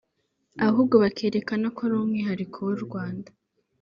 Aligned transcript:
ahubwo 0.67 0.95
bakerekana 1.03 1.65
ko 1.75 1.79
ari 1.85 1.93
umwihariko 1.97 2.57
w’u 2.67 2.79
Rwanda 2.85 3.29